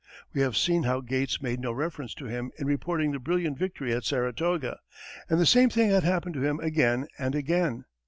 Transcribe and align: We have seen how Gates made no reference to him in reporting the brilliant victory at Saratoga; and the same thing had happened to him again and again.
We 0.33 0.41
have 0.41 0.57
seen 0.57 0.81
how 0.81 1.01
Gates 1.01 1.43
made 1.43 1.59
no 1.59 1.71
reference 1.71 2.15
to 2.15 2.25
him 2.25 2.49
in 2.57 2.65
reporting 2.65 3.11
the 3.11 3.19
brilliant 3.19 3.59
victory 3.59 3.93
at 3.93 4.03
Saratoga; 4.03 4.79
and 5.29 5.39
the 5.39 5.45
same 5.45 5.69
thing 5.69 5.91
had 5.91 6.01
happened 6.03 6.33
to 6.33 6.41
him 6.43 6.59
again 6.59 7.05
and 7.19 7.35
again. 7.35 7.85